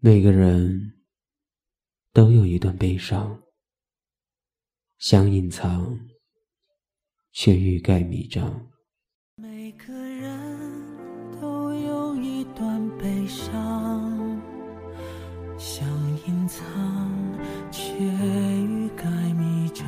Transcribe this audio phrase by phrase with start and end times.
[0.00, 0.92] 每个人
[2.12, 3.36] 都有一段悲伤，
[4.98, 5.98] 想隐藏，
[7.32, 8.64] 却欲盖弥彰。
[9.34, 14.40] 每个人都有一段悲伤，
[15.58, 15.84] 想
[16.28, 16.64] 隐藏，
[17.72, 19.04] 却欲盖
[19.34, 19.84] 弥彰。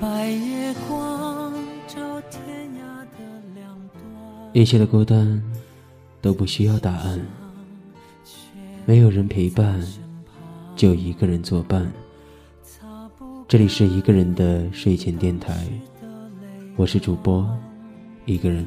[0.00, 1.52] 白月光
[1.88, 3.18] 照天涯的
[3.56, 4.50] 两端。
[4.52, 5.42] 一切的孤单
[6.22, 7.20] 都不需要答案，
[8.86, 9.82] 没有人陪伴，
[10.76, 11.90] 就一个人作伴。
[13.48, 15.66] 这里是一个人的睡前电台，
[16.76, 17.48] 我是主播
[18.26, 18.66] 一个人。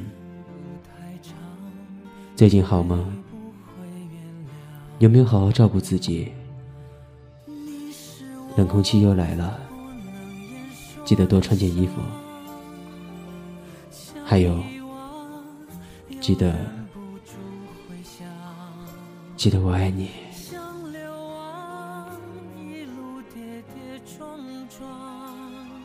[2.35, 3.05] 最近好吗？
[4.97, 6.31] 有没有好好照顾自己？
[8.55, 9.59] 冷空气又来了，
[11.05, 12.01] 记得多穿件衣服。
[14.25, 14.59] 还有，
[16.19, 16.55] 记得，
[19.37, 20.09] 记得我爱你。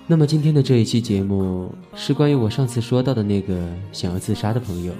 [0.07, 4.93] 那么今天的这一期节目是关于我上次说到的那个想要自杀的朋友，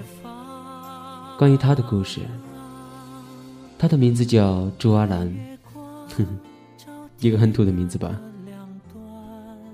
[1.37, 2.21] 关于他的故事。
[3.77, 5.27] 他的名字叫朱阿兰，
[5.73, 6.27] 哼哼，
[7.19, 8.15] 一个很土的名字吧。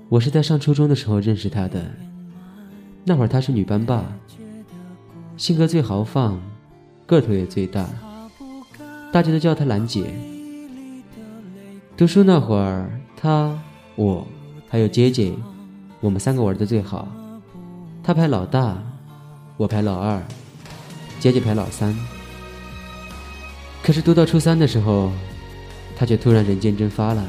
[0.08, 1.84] 我是在上初中的时候认识他的，
[3.04, 4.04] 那会儿他是女班霸，
[5.36, 6.40] 性格最豪放，
[7.06, 7.88] 个头也最大，
[9.12, 10.04] 大家都叫她兰姐。
[11.96, 13.58] 读书那会儿，她、
[13.96, 14.24] 我
[14.68, 15.32] 还有姐姐，
[16.00, 17.08] 我们三个玩的最好。
[18.04, 18.80] 她排老大，
[19.56, 20.22] 我排老二，
[21.18, 21.94] 姐姐排老三。
[23.82, 25.10] 可是读到初三的时候，
[25.96, 27.28] 她却突然人间蒸发了，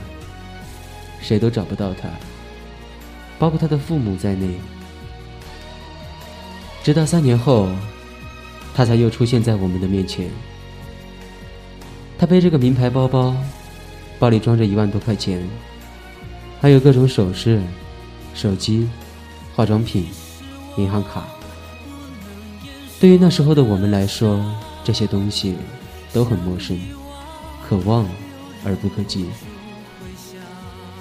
[1.19, 2.07] 谁都找不到她，
[3.39, 4.51] 包括她的父母在内。
[6.83, 7.67] 直到三年后，
[8.75, 10.29] 她才又出现在我们的面前。
[12.21, 13.35] 她背着个名牌包包，
[14.19, 15.41] 包里装着一万多块钱，
[16.61, 17.59] 还有各种首饰、
[18.35, 18.87] 手机、
[19.55, 20.05] 化妆品、
[20.77, 21.25] 银行卡。
[22.99, 24.39] 对于那时候的我们来说，
[24.83, 25.55] 这些东西
[26.13, 26.79] 都很陌生，
[27.67, 28.07] 可望
[28.63, 29.25] 而不可及。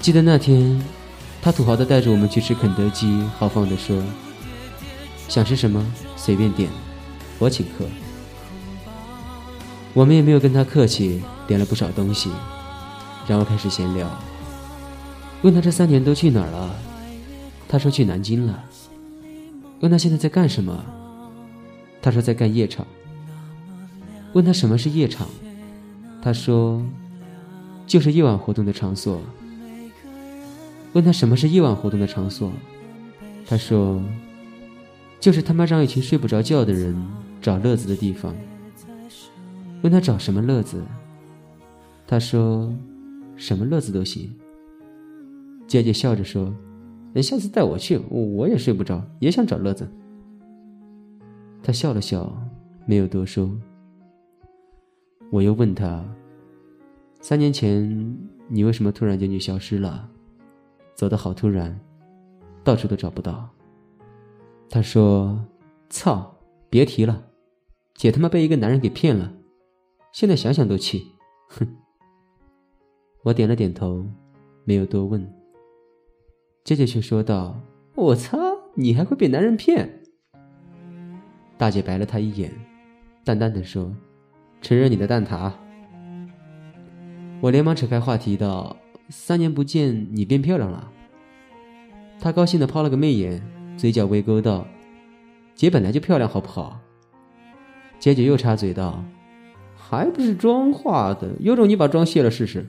[0.00, 0.82] 记得那天，
[1.42, 4.02] 他土豪的带着我们去吃肯德基，豪放地说
[5.28, 5.86] ：“想吃什么
[6.16, 6.70] 随便点，
[7.38, 7.84] 我请客。”
[9.92, 12.30] 我们也没有跟他客气，点了不少东西，
[13.26, 14.08] 然后开始闲聊。
[15.42, 16.74] 问他这三年都去哪儿了，
[17.68, 18.62] 他说去南京了。
[19.80, 20.84] 问他现在在干什么，
[22.00, 22.86] 他说在干夜场。
[24.32, 25.26] 问他什么是夜场，
[26.22, 26.80] 他说
[27.86, 29.20] 就是夜晚活动的场所。
[30.92, 32.52] 问他什么是夜晚活动的场所，
[33.46, 34.00] 他说
[35.18, 36.94] 就是他妈让一群睡不着觉的人
[37.42, 38.34] 找乐子的地方。
[39.82, 40.82] 问他找什么乐子，
[42.06, 42.72] 他说
[43.36, 44.34] 什么乐子都行。
[45.66, 46.52] 姐姐笑着说
[47.14, 49.88] ：“你下次带我去，我我也睡不着，也想找乐子。”
[51.62, 52.36] 他笑了笑，
[52.86, 53.50] 没有多说。
[55.30, 56.04] 我又问他
[57.22, 58.18] ：“三年前
[58.48, 60.08] 你为什么突然间就消失了？
[60.94, 61.78] 走得好突然，
[62.64, 63.48] 到处都找不到。”
[64.68, 65.42] 他说
[65.88, 66.36] ：“操，
[66.68, 67.24] 别提了，
[67.94, 69.32] 姐他妈被一个男人给骗了，
[70.12, 71.12] 现在想想都气。”
[71.48, 71.76] 哼。
[73.22, 74.04] 我点了点头，
[74.64, 75.30] 没有多问。
[76.64, 77.60] 姐姐却说道
[77.94, 78.38] ：“我擦，
[78.74, 80.02] 你还会被男人骗？”
[81.58, 82.50] 大姐白了他一眼，
[83.24, 83.94] 淡淡的说。
[84.62, 85.50] 承认你的蛋挞。
[87.40, 88.76] 我连忙扯开话题道
[89.08, 90.92] ：“三年不见，你变漂亮了。”
[92.20, 93.42] 他高兴的抛了个媚眼，
[93.78, 94.66] 嘴角微勾道
[95.54, 96.78] ：“姐本来就漂亮，好不好？”
[97.98, 99.02] 姐姐又插嘴道
[99.90, 102.64] ：“还不是妆化的，有种你把妆卸了试试。”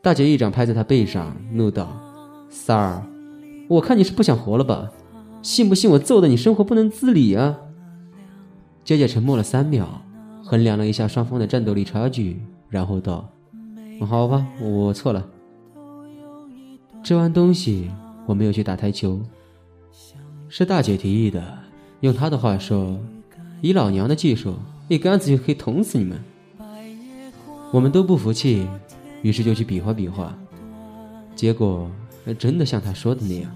[0.00, 1.94] 大姐一掌拍在他背上，怒道
[2.48, 3.02] ：“三儿，
[3.68, 4.90] 我看你是不想活了吧？
[5.42, 7.58] 信不信我揍的你生活不能自理啊？”
[8.82, 9.86] 姐姐沉默了三秒。
[10.42, 12.40] 衡量了一下双方的战斗力差距，
[12.70, 13.28] 然后道
[14.08, 15.28] ：“好吧，我错了。”
[17.04, 17.90] 吃完东西，
[18.24, 19.20] 我没有去打台球，
[20.48, 21.58] 是大姐提议的。
[22.00, 22.98] 用她的话说
[23.60, 24.54] ：“以老娘的技术，
[24.88, 26.18] 一杆子就可以捅死你们。”
[27.70, 28.66] 我们都不服气，
[29.22, 30.36] 于是就去比划比划。
[31.36, 31.90] 结果
[32.24, 33.50] 还真的像他说的那样，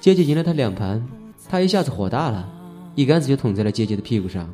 [0.00, 1.04] 姐姐赢了他两盘，
[1.48, 2.48] 他一下子火大了，
[2.94, 4.48] 一杆子就捅在了姐姐的屁股上。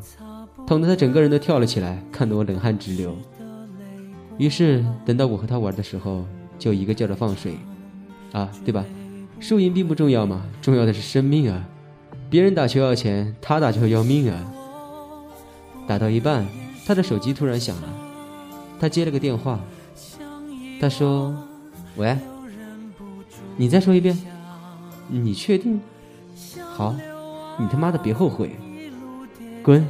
[0.66, 3.16] 捅得他整个人都跳了起来，看得我冷汗直流。
[4.38, 6.24] 于是等到我和他玩的时候，
[6.58, 7.54] 就一个劲儿的放水，
[8.32, 8.84] 啊，对吧？
[9.40, 11.68] 输赢并不重要嘛，重要的是生命啊！
[12.28, 14.52] 别人打球要钱，他打球要命啊！
[15.88, 16.46] 打到一半，
[16.86, 17.88] 他的手机突然响了，
[18.78, 19.58] 他接了个电话，
[20.78, 21.34] 他说
[21.96, 22.14] ：“喂，
[23.56, 24.16] 你再说一遍，
[25.08, 25.80] 你确定？
[26.76, 26.94] 好，
[27.58, 28.54] 你他妈的别后悔，
[29.62, 29.82] 滚，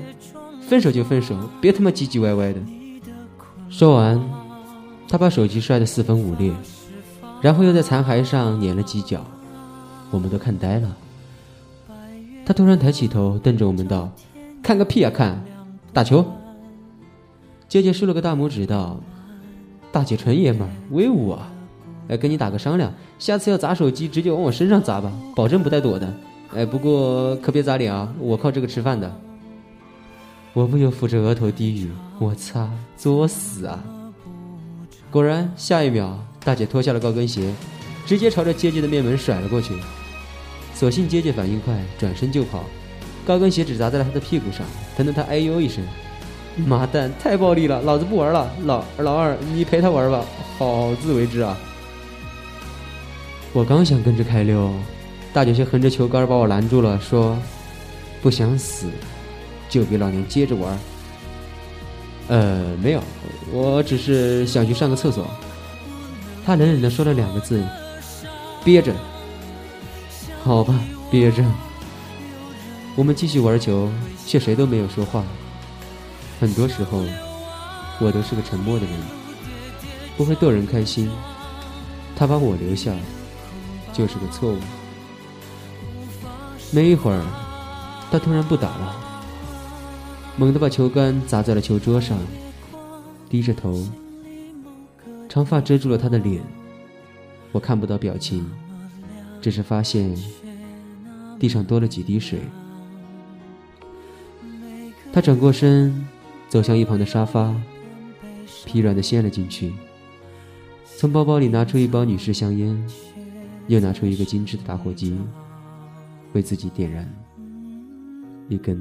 [0.69, 2.61] 分手就分手，别他妈唧唧歪歪的。”
[3.69, 4.23] 说完，
[5.09, 6.55] 他把手机摔得四分五裂，
[7.43, 9.25] 然后又在残骸上碾了几脚，
[10.13, 10.97] 我们都看呆了。
[12.47, 14.09] 他突然抬起头，瞪着我们道
[14.63, 15.45] ：“看个屁啊看，
[15.99, 16.25] 打球！”
[17.69, 19.01] 姐姐竖了个大拇指道
[19.91, 21.51] ：“大姐纯爷们儿，威武啊！
[22.07, 26.15] 哎，跟你打个商量，下次要砸手机，直接往我身上砸吧，保证不带躲的。
[26.55, 29.13] 哎，不过可别砸脸啊，我靠这个吃饭的。”
[30.55, 31.91] 我不由扶着额头低语
[32.21, 33.83] ：“我擦，作死啊！”
[35.11, 37.53] 果然，下一秒，大姐脱下了高跟鞋，
[38.07, 39.75] 直接朝着姐姐的面门甩了过去。
[40.75, 42.63] 所幸姐姐反应快，转身就跑，
[43.29, 44.67] 高跟鞋只砸在了他的屁股上，
[44.97, 45.85] 疼得他哎呦一声。
[46.67, 48.51] 妈蛋，太暴力了，老子不玩了。
[48.63, 50.25] 老老二，你陪他玩吧，
[50.57, 51.55] 好自为之啊。
[53.53, 54.73] 我刚想跟着开溜，
[55.31, 57.37] 大姐却横着球杆把我拦住了，说
[58.23, 58.87] ：“不想死，
[59.69, 60.79] 就给老娘接着玩。”
[62.29, 63.03] 呃，没有，
[63.53, 65.27] 我只是想去上个厕所。
[66.47, 67.63] 他冷冷的说了两个字
[68.65, 68.95] ：“憋着。”
[70.43, 70.75] 好吧，
[71.11, 71.45] 憋着。
[72.99, 73.89] 我们继续玩球，
[74.27, 75.23] 却谁都没有说话。
[76.41, 77.05] 很多时候，
[78.01, 78.95] 我都是个沉默的人，
[80.17, 81.09] 不会逗人开心。
[82.17, 82.93] 他把我留下，
[83.93, 84.59] 就是个错误。
[86.73, 87.25] 没一会儿，
[88.11, 88.97] 他突然不打了，
[90.37, 92.19] 猛地把球杆砸在了球桌上，
[93.29, 93.87] 低着头，
[95.29, 96.43] 长发遮住了他的脸，
[97.53, 98.45] 我看不到表情。
[99.41, 100.13] 只是发现
[101.39, 102.41] 地上多了几滴水。
[105.19, 105.93] 他转过身，
[106.49, 107.53] 走向一旁的沙发，
[108.65, 109.73] 疲软的陷了进去。
[110.97, 112.81] 从包包里拿出一包女士香烟，
[113.67, 115.19] 又拿出一个精致的打火机，
[116.35, 117.13] 为自己点燃。
[118.49, 118.81] 一根，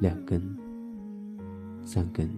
[0.00, 0.42] 两根，
[1.84, 2.28] 三根。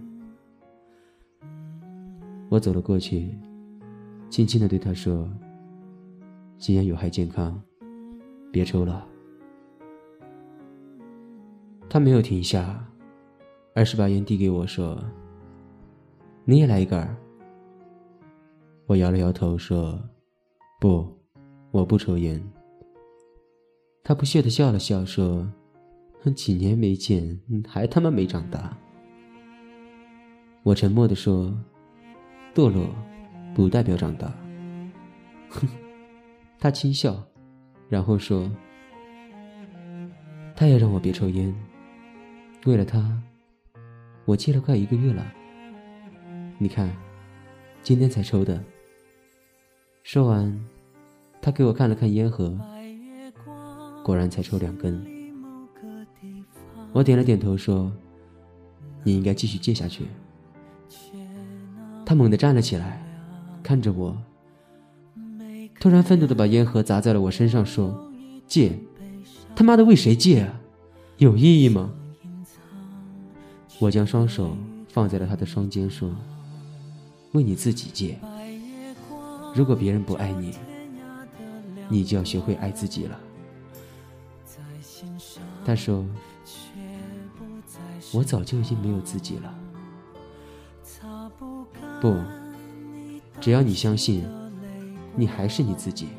[2.47, 3.35] 我走了过去，
[4.29, 5.27] 轻轻的对他说。
[6.59, 7.59] 吸烟有害健康，
[8.51, 9.03] 别抽了。
[11.89, 12.85] 他没有停下，
[13.73, 15.01] 而是把烟递给我说
[16.45, 17.07] ：“你也来一根。”
[18.87, 19.99] 我摇了摇头说
[20.79, 21.07] ：“不，
[21.71, 22.41] 我不抽烟。”
[24.03, 25.47] 他不屑的笑了笑说
[26.35, 28.77] ：“几年没见，还他妈没长大。”
[30.63, 31.57] 我沉默的说
[32.53, 32.85] ：“堕落，
[33.55, 34.33] 不代表长大。”
[35.49, 35.67] 哼。
[36.59, 37.23] 他轻笑，
[37.87, 38.49] 然后说
[40.55, 41.53] ：“他也让我别抽烟。
[42.67, 43.17] 为了他，
[44.25, 45.25] 我戒了快一个月了。
[46.57, 46.93] 你看，
[47.81, 48.61] 今天才抽的。”
[50.03, 50.53] 说完，
[51.41, 52.59] 他给我看了看烟盒，
[54.03, 55.01] 果然才抽两根。
[56.91, 57.89] 我点了点头说
[59.01, 60.05] ：“你应该继续戒下去。”
[62.05, 63.01] 他猛地站了起来，
[63.63, 64.17] 看着我。
[65.79, 68.11] 突然愤怒的把烟盒砸在了我身上，说
[68.45, 68.77] ：“戒，
[69.55, 70.59] 他妈的为谁戒啊？
[71.15, 71.93] 有意义吗？”
[73.79, 74.57] 我将双手
[74.89, 76.09] 放在了他的双肩，说
[77.33, 78.19] ：“为你自己戒。
[79.53, 80.55] 如果别人不爱你，
[81.89, 83.19] 你就要学会爱自己了。”
[85.65, 86.05] 他说
[88.13, 89.53] ：“我早就已经没有自己了。”
[92.01, 92.15] 不，
[93.39, 94.25] 只要你相信。
[95.19, 96.09] 你还是你自己。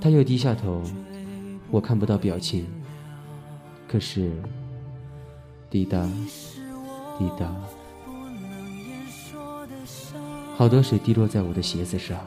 [0.00, 0.82] 他又低下头，
[1.70, 2.66] 我看不到表情。
[3.86, 4.32] 可是，
[5.76, 6.00] 滴答，
[7.18, 7.54] 滴答，
[10.56, 12.18] 好多水滴落在我的鞋子上。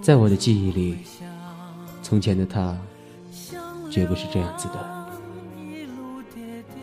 [0.00, 0.96] 在我的记忆里，
[2.02, 2.74] 从前的他，
[3.90, 5.06] 绝不是这样子的。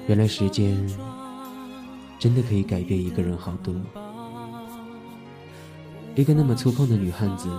[0.06, 0.78] 原来时间
[2.20, 3.74] 真的可以改变一个人好多。
[6.14, 7.50] 一个那么粗犷的女汉子，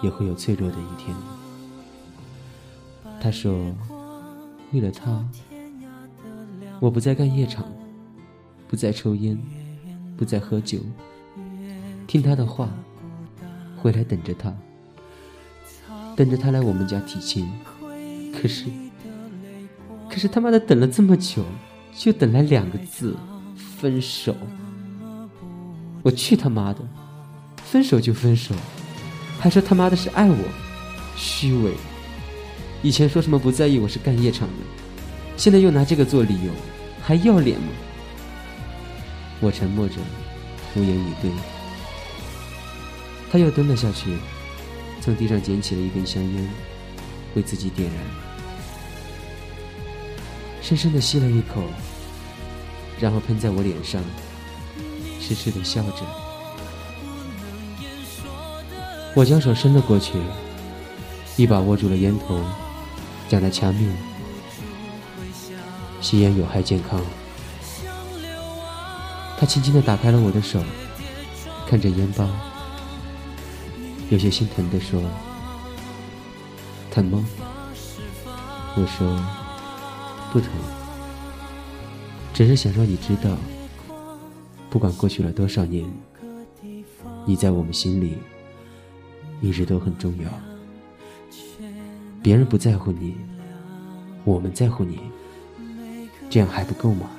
[0.00, 1.16] 也会有脆弱的一天。
[3.20, 3.74] 他说
[4.72, 5.24] ：“为了他，
[6.78, 7.64] 我不再干夜场，
[8.68, 9.36] 不再抽烟，
[10.16, 10.78] 不再喝酒，
[12.06, 12.68] 听他的话，
[13.76, 14.54] 回来等着他，
[16.14, 17.48] 等着他来我们家提亲。
[18.32, 18.66] 可是，
[20.08, 21.44] 可是他妈的等了这么久，
[21.94, 23.16] 就等来两个字：
[23.56, 24.34] 分手。
[26.02, 26.80] 我去他妈的！”
[27.58, 28.54] 分手就分手，
[29.38, 30.36] 还说他妈的是爱我，
[31.16, 31.74] 虚伪。
[32.82, 34.54] 以前说什么不在意我是干夜场的，
[35.36, 36.52] 现在又拿这个做理由，
[37.02, 37.68] 还要脸吗？
[39.40, 39.96] 我沉默着，
[40.74, 41.30] 无言以对。
[43.30, 44.16] 他又蹲了下去，
[45.00, 46.48] 从地上捡起了一根香烟，
[47.34, 47.98] 为自己点燃，
[50.62, 51.62] 深深的吸了一口，
[52.98, 54.02] 然后喷在我脸上，
[55.20, 56.02] 痴痴的笑着。
[59.14, 60.14] 我将手伸了过去，
[61.36, 62.40] 一把握住了烟头，
[63.30, 63.88] 将它掐灭。
[66.00, 67.00] 吸烟有害健康。
[69.38, 70.60] 他轻轻地打开了我的手，
[71.66, 72.28] 看着烟包，
[74.10, 75.00] 有些心疼地说
[76.90, 77.24] ：“疼吗？”
[78.76, 79.16] 我说
[80.32, 80.50] ：“不疼，
[82.34, 83.36] 只是想让你知道，
[84.68, 85.88] 不管过去了多少年，
[87.24, 88.18] 你在我们心里
[89.40, 90.28] 一直都很重要。
[92.22, 93.16] 别人不在乎你，
[94.24, 95.00] 我们在乎你，
[96.28, 97.10] 这样还不够吗？”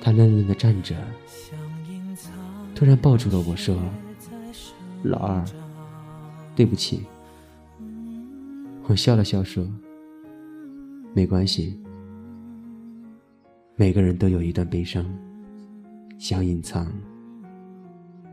[0.00, 0.94] 他愣愣的站着，
[2.74, 3.76] 突然抱住了我说
[5.02, 5.44] ：“老二，
[6.54, 7.04] 对不起。”
[8.88, 9.68] 我笑了笑说
[11.12, 11.80] ：“没关系，
[13.74, 15.04] 每个人都有一段悲伤，
[16.18, 16.86] 想隐藏，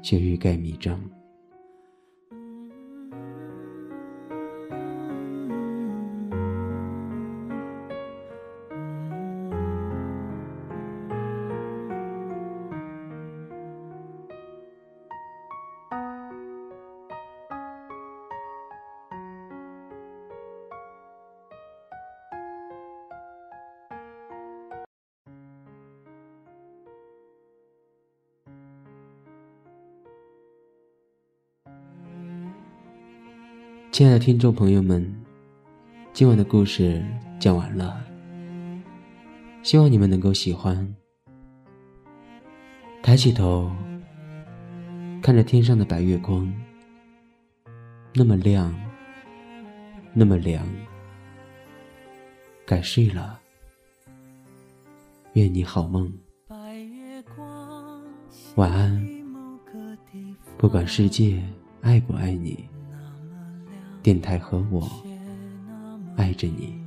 [0.03, 0.99] 却欲盖弥彰。”
[33.93, 35.07] 亲爱的听众朋友们，
[36.13, 37.05] 今晚的故事
[37.39, 38.03] 讲完了，
[39.61, 40.95] 希望你们能够喜欢。
[43.03, 43.71] 抬起头，
[45.21, 46.51] 看着天上的白月光，
[48.15, 48.73] 那么亮，
[50.11, 50.67] 那么凉。
[52.65, 53.39] 该睡了，
[55.33, 56.11] 愿你好梦，
[58.55, 59.07] 晚安。
[60.57, 61.39] 不管世界
[61.81, 62.72] 爱不爱你。
[64.03, 64.85] 电台和我
[66.17, 66.82] 爱着你。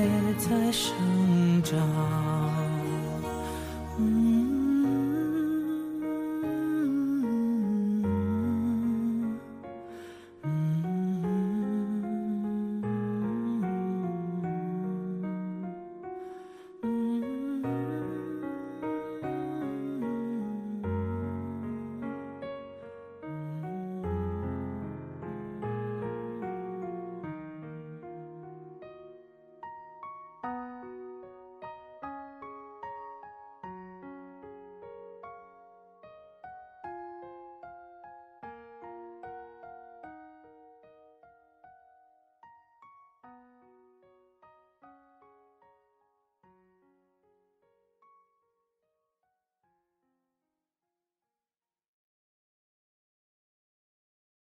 [0.00, 0.92] 也在生
[1.62, 2.09] 长。